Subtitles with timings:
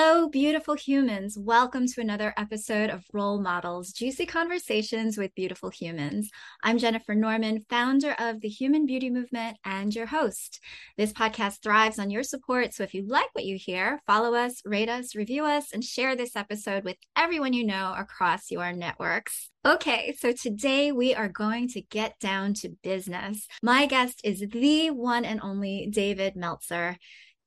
[0.00, 1.36] Hello, beautiful humans.
[1.36, 6.30] Welcome to another episode of Role Models Juicy Conversations with Beautiful Humans.
[6.62, 10.60] I'm Jennifer Norman, founder of the Human Beauty Movement and your host.
[10.96, 12.74] This podcast thrives on your support.
[12.74, 16.14] So if you like what you hear, follow us, rate us, review us, and share
[16.14, 19.50] this episode with everyone you know across your networks.
[19.66, 23.48] Okay, so today we are going to get down to business.
[23.64, 26.98] My guest is the one and only David Meltzer.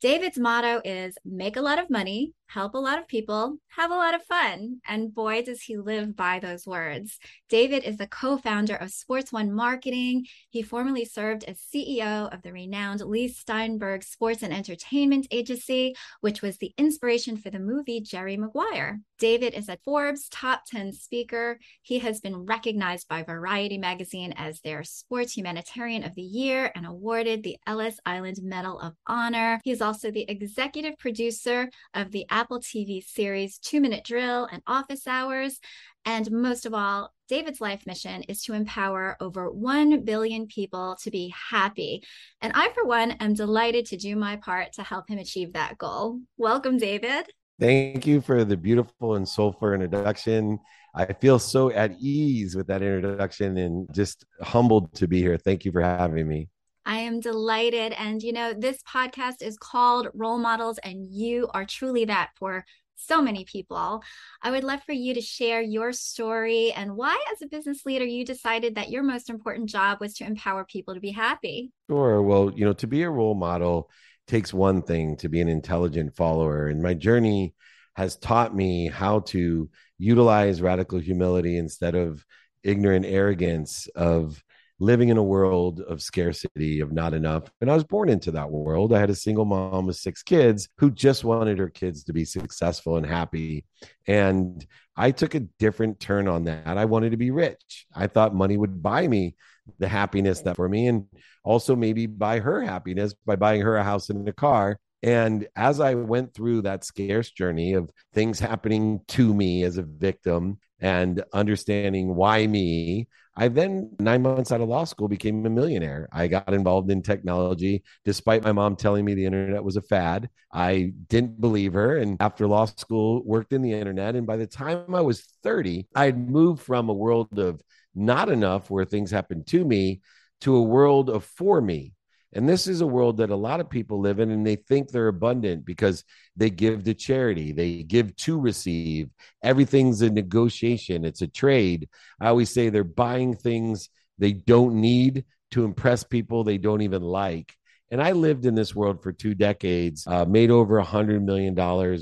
[0.01, 3.95] David's motto is make a lot of money, help a lot of people, have a
[3.95, 4.81] lot of fun.
[4.85, 7.17] And boy, does he live by those words.
[7.49, 10.25] David is the co founder of Sports One Marketing.
[10.49, 16.41] He formerly served as CEO of the renowned Leigh Steinberg Sports and Entertainment Agency, which
[16.41, 18.99] was the inspiration for the movie Jerry Maguire.
[19.21, 21.59] David is a Forbes top 10 speaker.
[21.83, 26.87] He has been recognized by Variety magazine as their Sports Humanitarian of the Year and
[26.87, 29.61] awarded the Ellis Island Medal of Honor.
[29.63, 35.05] He's also the executive producer of the Apple TV series Two Minute Drill and Office
[35.05, 35.59] Hours.
[36.05, 41.11] And most of all, David's life mission is to empower over 1 billion people to
[41.11, 42.01] be happy.
[42.41, 45.77] And I, for one, am delighted to do my part to help him achieve that
[45.77, 46.21] goal.
[46.35, 47.27] Welcome, David.
[47.59, 50.57] Thank you for the beautiful and soulful introduction.
[50.95, 55.37] I feel so at ease with that introduction and just humbled to be here.
[55.37, 56.49] Thank you for having me.
[56.85, 57.93] I am delighted.
[57.93, 62.65] And, you know, this podcast is called Role Models, and you are truly that for
[62.95, 64.03] so many people.
[64.41, 68.05] I would love for you to share your story and why, as a business leader,
[68.05, 71.71] you decided that your most important job was to empower people to be happy.
[71.89, 72.21] Sure.
[72.21, 73.89] Well, you know, to be a role model
[74.27, 76.67] takes one thing to be an intelligent follower.
[76.67, 77.53] And my journey
[77.95, 82.23] has taught me how to utilize radical humility instead of
[82.63, 84.43] ignorant arrogance of
[84.81, 87.43] living in a world of scarcity, of not enough.
[87.61, 88.91] And I was born into that world.
[88.91, 92.25] I had a single mom with six kids who just wanted her kids to be
[92.25, 93.63] successful and happy.
[94.07, 94.65] And
[94.97, 96.79] I took a different turn on that.
[96.79, 97.85] I wanted to be rich.
[97.95, 99.35] I thought money would buy me
[99.77, 101.05] the happiness that for me and
[101.43, 104.79] also maybe buy her happiness by buying her a house and a car.
[105.03, 109.83] And as I went through that scarce journey of things happening to me as a
[109.83, 115.49] victim and understanding why me, I then, nine months out of law school, became a
[115.49, 116.09] millionaire.
[116.11, 120.29] I got involved in technology despite my mom telling me the internet was a fad.
[120.51, 121.97] I didn't believe her.
[121.97, 124.15] And after law school, worked in the internet.
[124.15, 127.61] And by the time I was 30, I'd moved from a world of
[127.95, 130.01] not enough where things happened to me
[130.41, 131.93] to a world of for me
[132.33, 134.89] and this is a world that a lot of people live in, and they think
[134.89, 136.03] they're abundant because
[136.35, 139.09] they give to charity, they give to receive.
[139.43, 141.89] Everything's a negotiation, it's a trade.
[142.19, 147.01] I always say they're buying things they don't need to impress people they don't even
[147.01, 147.53] like.
[147.89, 151.53] And I lived in this world for two decades, uh, made over a $100 million,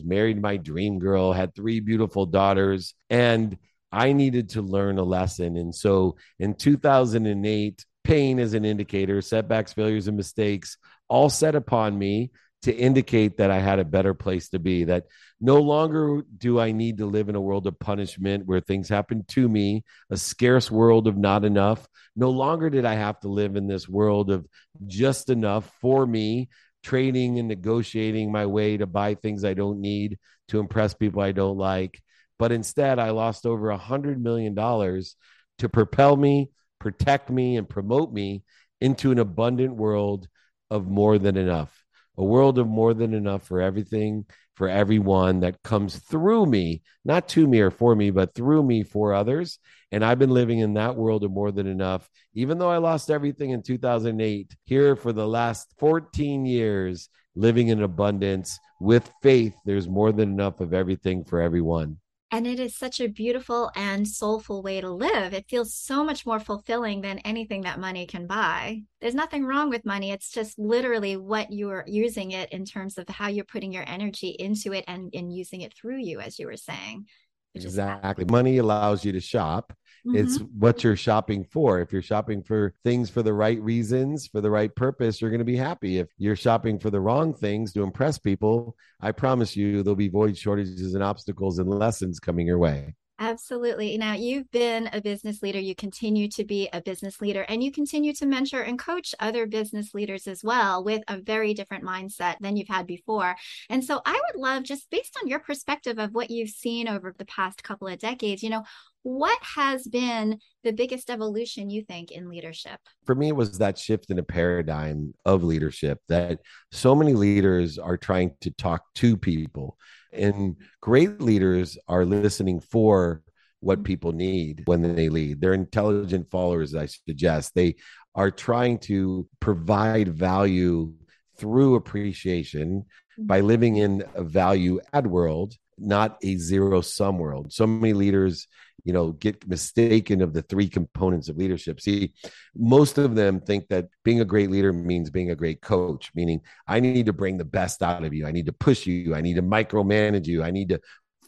[0.07, 3.57] married my dream girl, had three beautiful daughters, and
[3.91, 5.57] I needed to learn a lesson.
[5.57, 10.77] And so in 2008, pain as an indicator, setbacks, failures, and mistakes
[11.07, 14.83] all set upon me to indicate that I had a better place to be.
[14.83, 15.05] That
[15.39, 19.23] no longer do I need to live in a world of punishment where things happen
[19.29, 21.87] to me, a scarce world of not enough.
[22.15, 24.45] No longer did I have to live in this world of
[24.87, 26.49] just enough for me,
[26.83, 30.17] trading and negotiating my way to buy things I don't need
[30.49, 32.01] to impress people I don't like.
[32.37, 35.15] But instead, I lost over a hundred million dollars
[35.59, 38.43] to propel me protect me and promote me
[38.81, 40.27] into an abundant world
[40.69, 41.83] of more than enough,
[42.17, 44.25] a world of more than enough for everything,
[44.55, 48.83] for everyone that comes through me, not to me or for me, but through me
[48.83, 49.57] for others.
[49.91, 52.09] And I've been living in that world of more than enough.
[52.33, 57.81] Even though I lost everything in 2008, here for the last 14 years, living in
[57.81, 61.97] abundance with faith, there's more than enough of everything for everyone.
[62.31, 65.33] And it is such a beautiful and soulful way to live.
[65.33, 68.83] It feels so much more fulfilling than anything that money can buy.
[69.01, 70.11] There's nothing wrong with money.
[70.11, 74.29] It's just literally what you're using it in terms of how you're putting your energy
[74.29, 77.07] into it and, in using it through you, as you were saying.
[77.55, 78.25] Exactly.
[78.25, 79.73] Money allows you to shop.
[80.07, 80.17] Mm-hmm.
[80.17, 81.81] It's what you're shopping for.
[81.81, 85.39] If you're shopping for things for the right reasons, for the right purpose, you're going
[85.39, 85.99] to be happy.
[85.99, 90.07] If you're shopping for the wrong things to impress people, I promise you there'll be
[90.09, 92.95] void shortages and obstacles and lessons coming your way.
[93.21, 93.97] Absolutely.
[93.97, 97.69] Now, you've been a business leader, you continue to be a business leader, and you
[97.69, 102.35] continue to mentor and coach other business leaders as well with a very different mindset
[102.39, 103.35] than you've had before.
[103.69, 107.13] And so, I would love, just based on your perspective of what you've seen over
[107.17, 108.63] the past couple of decades, you know,
[109.03, 112.79] What has been the biggest evolution you think in leadership?
[113.05, 116.39] For me, it was that shift in a paradigm of leadership that
[116.71, 119.77] so many leaders are trying to talk to people,
[120.11, 123.21] and great leaders are listening for
[123.61, 123.85] what mm-hmm.
[123.85, 125.41] people need when they lead.
[125.41, 127.55] They're intelligent followers, I suggest.
[127.55, 127.75] They
[128.15, 130.93] are trying to provide value
[131.37, 133.27] through appreciation mm-hmm.
[133.27, 137.53] by living in a value add world, not a zero sum world.
[137.53, 138.47] So many leaders,
[138.83, 141.81] you know, get mistaken of the three components of leadership.
[141.81, 142.13] See,
[142.55, 146.41] most of them think that being a great leader means being a great coach, meaning
[146.67, 148.25] I need to bring the best out of you.
[148.25, 149.15] I need to push you.
[149.15, 150.43] I need to micromanage you.
[150.43, 150.79] I need to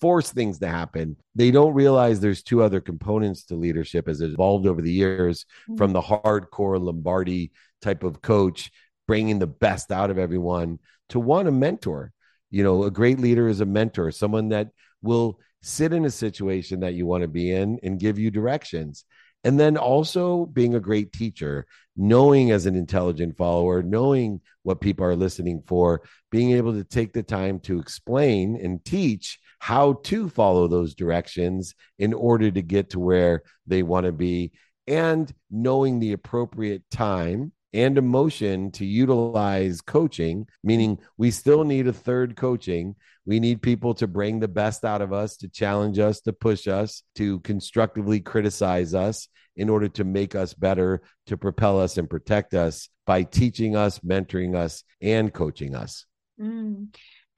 [0.02, 1.16] force things to happen.
[1.36, 5.46] They don't realize there's two other components to leadership as it evolved over the years
[5.64, 5.78] mm-hmm.
[5.78, 7.52] from the hardcore Lombardi
[7.82, 8.72] type of coach,
[9.08, 12.12] bringing the best out of everyone, to one, a mentor.
[12.52, 14.70] You know, a great leader is a mentor, someone that
[15.02, 19.06] will sit in a situation that you want to be in and give you directions.
[19.44, 21.66] And then also being a great teacher,
[21.96, 27.14] knowing as an intelligent follower, knowing what people are listening for, being able to take
[27.14, 32.92] the time to explain and teach how to follow those directions in order to get
[32.92, 34.52] to where they want to be
[34.88, 41.94] and knowing the appropriate time and emotion to utilize coaching, meaning we still need a
[41.94, 42.96] third coaching.
[43.26, 46.68] We need people to bring the best out of us, to challenge us, to push
[46.68, 52.10] us, to constructively criticize us in order to make us better, to propel us and
[52.10, 56.06] protect us by teaching us, mentoring us, and coaching us.
[56.40, 56.88] Mm.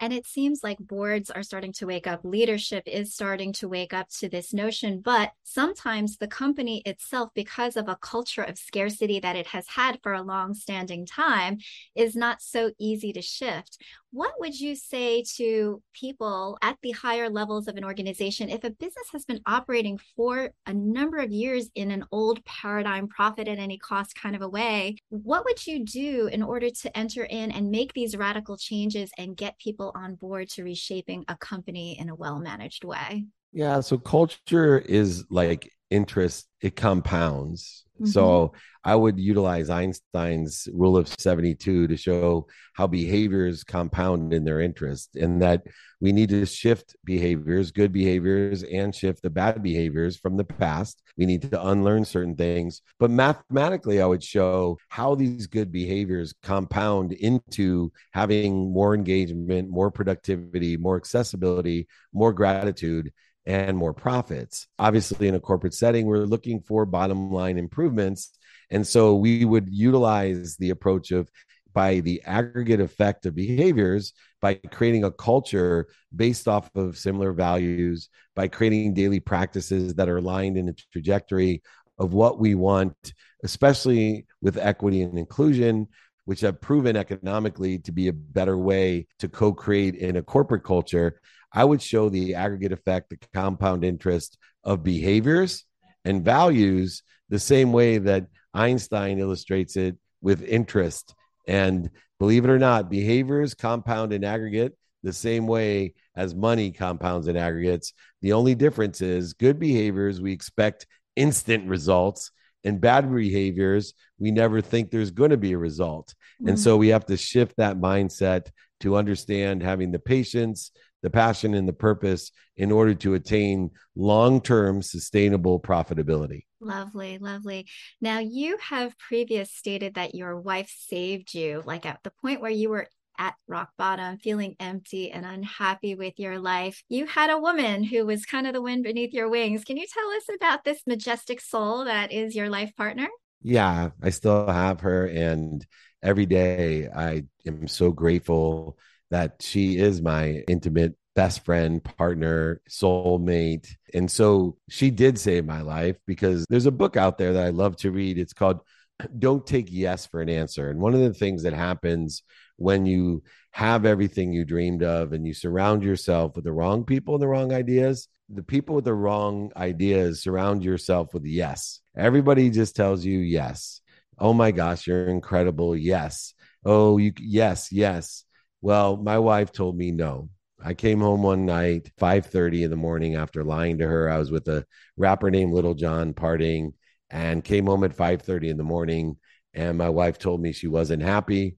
[0.04, 3.94] And it seems like boards are starting to wake up, leadership is starting to wake
[3.94, 5.00] up to this notion.
[5.00, 10.02] But sometimes the company itself, because of a culture of scarcity that it has had
[10.04, 11.60] for a long standing time,
[11.96, 13.78] is not so easy to shift.
[14.14, 18.70] What would you say to people at the higher levels of an organization if a
[18.70, 23.58] business has been operating for a number of years in an old paradigm, profit at
[23.58, 24.98] any cost kind of a way?
[25.10, 29.36] What would you do in order to enter in and make these radical changes and
[29.36, 33.26] get people on board to reshaping a company in a well managed way?
[33.52, 37.86] Yeah, so culture is like interest, it compounds.
[37.96, 38.08] Mm-hmm.
[38.08, 38.54] So
[38.84, 45.16] I would utilize Einstein's rule of 72 to show how behaviors compound in their interest
[45.16, 45.64] and that
[46.02, 51.02] we need to shift behaviors, good behaviors, and shift the bad behaviors from the past.
[51.18, 52.82] We need to unlearn certain things.
[53.00, 59.92] But mathematically, I would show how these good behaviors compound into having more engagement, more
[59.92, 63.14] productivity, more accessibility, more gratitude
[63.46, 64.68] and more profits.
[64.80, 68.38] Obviously, in a corporate setting, we're looking for bottom line improvements.
[68.70, 71.30] And so we would utilize the approach of
[71.74, 78.10] by the aggregate effect of behaviors by creating a culture based off of similar values,
[78.36, 81.62] by creating daily practices that are aligned in a trajectory
[81.98, 83.14] of what we want,
[83.44, 85.88] especially with equity and inclusion,
[86.26, 90.64] which have proven economically to be a better way to co create in a corporate
[90.64, 91.20] culture.
[91.54, 95.66] I would show the aggregate effect, the compound interest of behaviors
[96.06, 101.14] and values the same way that Einstein illustrates it with interest.
[101.48, 101.90] And
[102.20, 107.36] believe it or not, behaviors compound in aggregate the same way as money compounds in
[107.36, 107.94] aggregates.
[108.22, 112.32] The only difference is good behaviors, we expect instant results,
[112.64, 116.14] and bad behaviors, we never think there's going to be a result.
[116.40, 116.50] Mm-hmm.
[116.50, 118.48] And so we have to shift that mindset
[118.80, 120.72] to understand having the patience,
[121.04, 126.46] the passion and the purpose in order to attain long term sustainable profitability.
[126.60, 127.68] Lovely, lovely.
[128.02, 132.50] Now, you have previous stated that your wife saved you, like at the point where
[132.50, 132.88] you were
[133.20, 136.82] at rock bottom, feeling empty and unhappy with your life.
[136.90, 139.64] You had a woman who was kind of the wind beneath your wings.
[139.64, 143.08] Can you tell us about this majestic soul that is your life partner?
[143.44, 145.06] Yeah, I still have her.
[145.06, 145.66] And
[146.02, 148.78] every day I am so grateful
[149.14, 153.70] that she is my intimate best friend, partner, soulmate.
[153.94, 157.50] And so she did save my life because there's a book out there that I
[157.50, 158.18] love to read.
[158.18, 158.62] It's called
[159.20, 160.72] Don't Take Yes for an Answer.
[160.72, 162.24] And one of the things that happens
[162.58, 167.14] when you have everything you dreamed of and you surround yourself with the wrong people
[167.14, 171.82] and the wrong ideas, the people with the wrong ideas surround yourself with yes.
[171.96, 173.80] Everybody just tells you yes.
[174.18, 175.76] Oh my gosh, you're incredible.
[175.76, 176.34] Yes.
[176.66, 178.26] Oh, you yes, yes.
[178.64, 180.30] Well, my wife told me no.
[180.64, 184.10] I came home one night, 5:30 in the morning after lying to her.
[184.10, 184.66] I was with a
[184.96, 186.72] rapper named Lil Jon partying
[187.10, 189.18] and came home at 5:30 in the morning
[189.54, 191.58] and my wife told me she wasn't happy.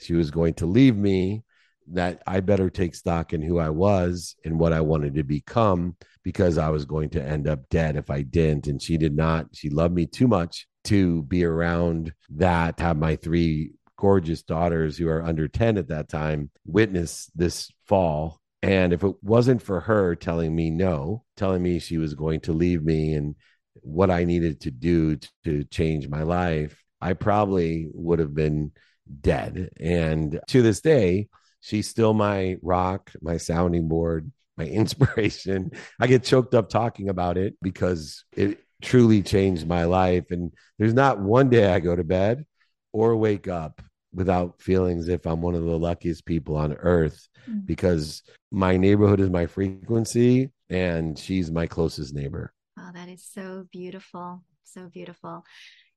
[0.00, 1.44] She was going to leave me
[1.88, 5.96] that I better take stock in who I was and what I wanted to become
[6.22, 8.66] because I was going to end up dead if I didn't.
[8.66, 9.48] And she did not.
[9.52, 15.08] She loved me too much to be around that, have my three gorgeous daughters who
[15.08, 18.40] are under 10 at that time witness this fall.
[18.62, 22.52] And if it wasn't for her telling me no, telling me she was going to
[22.52, 23.36] leave me and
[23.82, 28.72] what I needed to do to change my life, I probably would have been
[29.20, 29.70] dead.
[29.78, 31.28] And to this day,
[31.60, 35.72] she's still my rock, my sounding board, my inspiration.
[36.00, 40.30] I get choked up talking about it because it truly changed my life.
[40.30, 42.46] And there's not one day I go to bed
[42.92, 43.82] or wake up
[44.16, 47.60] without feeling as if I'm one of the luckiest people on earth mm-hmm.
[47.66, 52.52] because my neighborhood is my frequency and she's my closest neighbor.
[52.78, 54.42] Oh, that is so beautiful.
[54.64, 55.44] So beautiful.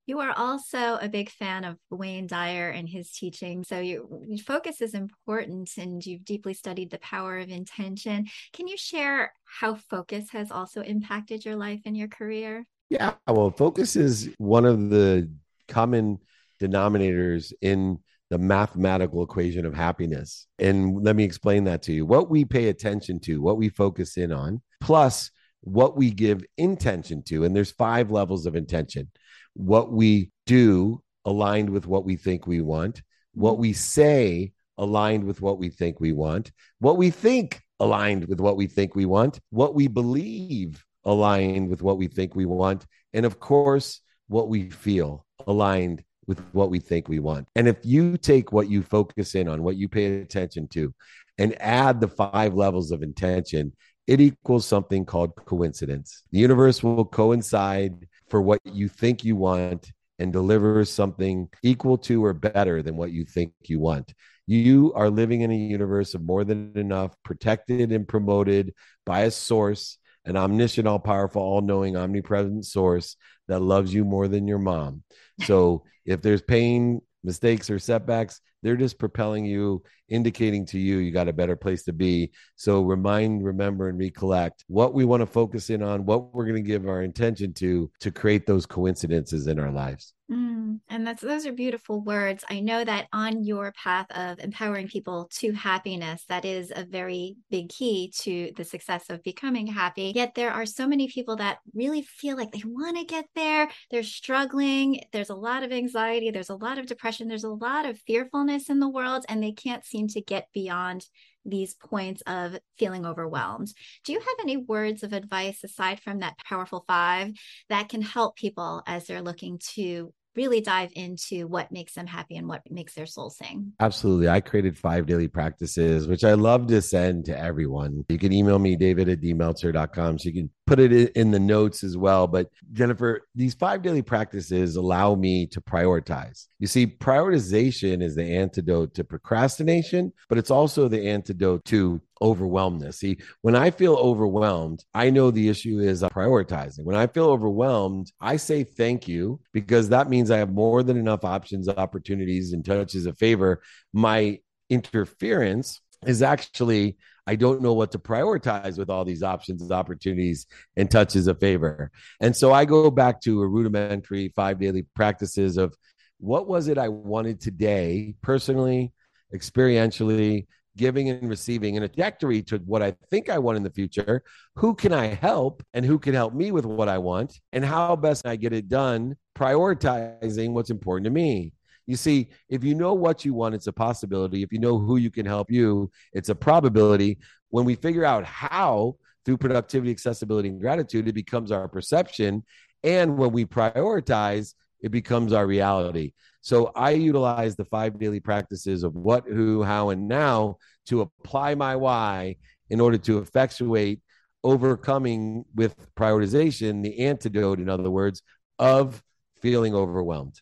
[0.05, 3.63] You are also a big fan of Wayne Dyer and his teaching.
[3.63, 8.25] So your, your focus is important and you've deeply studied the power of intention.
[8.53, 12.65] Can you share how focus has also impacted your life and your career?
[12.89, 15.29] Yeah, well, focus is one of the
[15.67, 16.17] common
[16.59, 17.99] denominators in
[18.29, 20.47] the mathematical equation of happiness.
[20.59, 22.05] And let me explain that to you.
[22.05, 27.23] What we pay attention to, what we focus in on, plus what we give intention
[27.23, 27.43] to.
[27.43, 29.09] And there's five levels of intention
[29.55, 33.01] what we do aligned with what we think we want,
[33.33, 38.39] what we say aligned with what we think we want, what we think aligned with
[38.39, 42.85] what we think we want, what we believe aligned with what we think we want,
[43.13, 47.47] and of course, what we feel aligned with what we think we want.
[47.55, 50.93] And if you take what you focus in on, what you pay attention to,
[51.39, 53.73] and add the five levels of intention,
[54.05, 56.23] it equals something called coincidence.
[56.31, 62.23] The universe will coincide for what you think you want and deliver something equal to
[62.23, 64.13] or better than what you think you want.
[64.45, 69.31] You are living in a universe of more than enough, protected and promoted by a
[69.31, 69.97] source,
[70.29, 73.17] an omniscient, all powerful, all knowing, omnipresent source
[73.47, 75.03] that loves you more than your mom.
[75.41, 81.11] So if there's pain, mistakes, or setbacks, they're just propelling you, indicating to you you
[81.11, 82.31] got a better place to be.
[82.55, 86.63] So remind, remember, and recollect what we want to focus in on, what we're going
[86.63, 90.13] to give our intention to, to create those coincidences in our lives.
[90.31, 92.43] Mm, and that's those are beautiful words.
[92.49, 97.37] I know that on your path of empowering people to happiness, that is a very
[97.49, 100.11] big key to the success of becoming happy.
[100.13, 103.69] Yet there are so many people that really feel like they want to get there.
[103.89, 105.01] They're struggling.
[105.11, 106.29] There's a lot of anxiety.
[106.29, 107.27] There's a lot of depression.
[107.27, 111.05] There's a lot of fearfulness in the world, and they can't seem to get beyond
[111.45, 113.73] these points of feeling overwhelmed.
[114.03, 117.31] Do you have any words of advice aside from that powerful five
[117.69, 122.37] that can help people as they're looking to really dive into what makes them happy
[122.37, 123.73] and what makes their soul sing.
[123.79, 124.29] Absolutely.
[124.29, 128.05] I created five daily practices, which I love to send to everyone.
[128.09, 130.19] You can email me, david at dmeltzer.com.
[130.19, 132.27] So you can put it in the notes as well.
[132.27, 136.45] But Jennifer, these five daily practices allow me to prioritize.
[136.59, 142.99] You see, prioritization is the antidote to procrastination, but it's also the antidote to overwhelmedness.
[142.99, 146.83] See, when I feel overwhelmed, I know the issue is prioritizing.
[146.83, 150.97] When I feel overwhelmed, I say thank you because that means I have more than
[150.97, 153.63] enough options, opportunities, and touches of favor.
[153.91, 156.97] My interference is actually
[157.29, 161.91] I don't know what to prioritize with all these options, opportunities, and touches of favor.
[162.19, 165.75] And so I go back to a rudimentary five daily practices of
[166.19, 168.93] what was it I wanted today, personally,
[169.31, 173.69] experientially, giving and receiving, and a trajectory to what I think I want in the
[173.69, 174.23] future.
[174.55, 177.95] Who can I help, and who can help me with what I want, and how
[177.95, 181.53] best I get it done, prioritizing what's important to me.
[181.89, 184.43] You see, if you know what you want, it's a possibility.
[184.43, 187.17] If you know who you can help you, it's a probability.
[187.49, 192.43] When we figure out how through productivity, accessibility, and gratitude, it becomes our perception.
[192.83, 196.13] And when we prioritize, it becomes our reality.
[196.41, 200.57] So I utilize the five daily practices of what, who, how, and now
[200.89, 202.35] to apply my why
[202.69, 203.99] in order to effectuate
[204.43, 208.21] overcoming with prioritization the antidote, in other words,
[208.59, 209.01] of
[209.41, 210.39] feeling overwhelmed.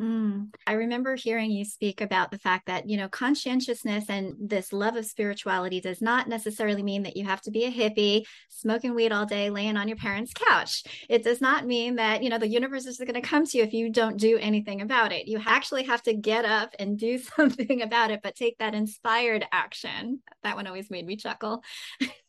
[0.00, 0.54] Mm.
[0.66, 4.94] I remember hearing you speak about the fact that, you know, conscientiousness and this love
[4.94, 9.10] of spirituality does not necessarily mean that you have to be a hippie, smoking weed
[9.10, 10.84] all day, laying on your parents' couch.
[11.08, 13.64] It does not mean that, you know, the universe is going to come to you
[13.64, 15.26] if you don't do anything about it.
[15.26, 19.44] You actually have to get up and do something about it, but take that inspired
[19.50, 20.20] action.
[20.44, 21.64] That one always made me chuckle.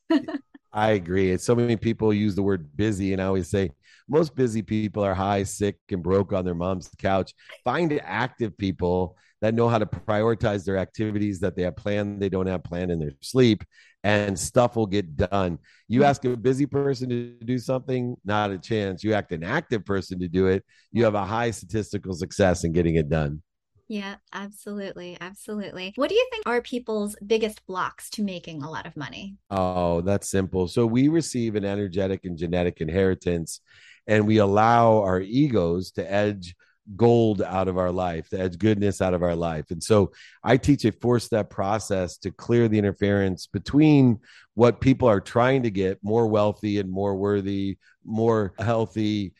[0.71, 1.35] I agree.
[1.37, 3.71] So many people use the word busy, and I always say
[4.09, 7.33] most busy people are high, sick, and broke on their mom's couch.
[7.63, 12.29] Find active people that know how to prioritize their activities that they have planned, they
[12.29, 13.63] don't have planned in their sleep,
[14.03, 15.59] and stuff will get done.
[15.87, 19.03] You ask a busy person to do something, not a chance.
[19.03, 22.73] You act an active person to do it, you have a high statistical success in
[22.73, 23.41] getting it done.
[23.89, 25.17] Yeah, absolutely.
[25.19, 25.93] Absolutely.
[25.95, 29.35] What do you think are people's biggest blocks to making a lot of money?
[29.49, 30.67] Oh, that's simple.
[30.67, 33.61] So we receive an energetic and genetic inheritance,
[34.09, 36.55] and we allow our egos to edge
[36.95, 39.69] gold out of our life, to edge goodness out of our life.
[39.69, 40.11] And so
[40.43, 44.19] I teach a four step process to clear the interference between
[44.55, 49.33] what people are trying to get more wealthy and more worthy, more healthy.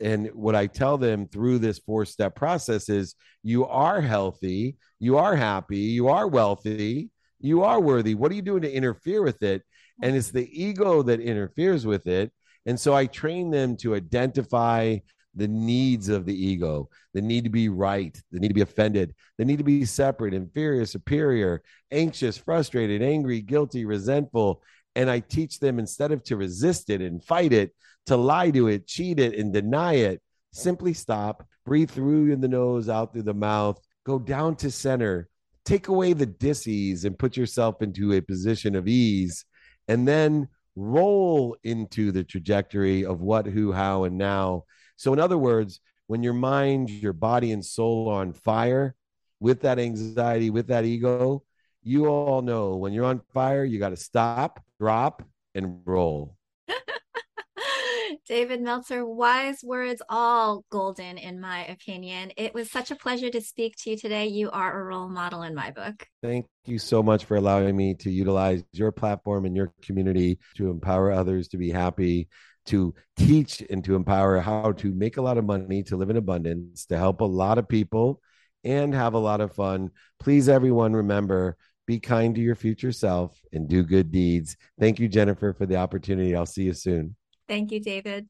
[0.00, 3.14] And what I tell them through this four step process is
[3.44, 8.16] you are healthy, you are happy, you are wealthy, you are worthy.
[8.16, 9.62] What are you doing to interfere with it?
[10.02, 12.32] And it's the ego that interferes with it.
[12.66, 14.98] And so I train them to identify
[15.36, 19.14] the needs of the ego, the need to be right, the need to be offended,
[19.38, 24.62] the need to be separate, inferior, superior, anxious, frustrated, angry, guilty, resentful.
[24.94, 27.74] And I teach them instead of to resist it and fight it,
[28.06, 32.48] to lie to it, cheat it, and deny it, simply stop, breathe through in the
[32.48, 35.28] nose, out through the mouth, go down to center,
[35.66, 39.44] take away the disease and put yourself into a position of ease,
[39.86, 44.64] and then roll into the trajectory of what, who, how, and now
[44.96, 48.94] so, in other words, when your mind, your body, and soul are on fire
[49.40, 51.42] with that anxiety, with that ego,
[51.82, 55.22] you all know when you're on fire, you got to stop, drop,
[55.54, 56.36] and roll.
[58.26, 62.32] David Meltzer, wise words, all golden, in my opinion.
[62.36, 64.26] It was such a pleasure to speak to you today.
[64.26, 66.06] You are a role model in my book.
[66.22, 70.70] Thank you so much for allowing me to utilize your platform and your community to
[70.70, 72.28] empower others to be happy
[72.66, 76.16] to teach and to empower how to make a lot of money, to live in
[76.16, 78.20] abundance, to help a lot of people
[78.64, 79.90] and have a lot of fun.
[80.18, 81.56] Please, everyone, remember
[81.86, 84.56] be kind to your future self and do good deeds.
[84.80, 86.34] Thank you, Jennifer, for the opportunity.
[86.34, 87.14] I'll see you soon.
[87.48, 88.28] Thank you, David.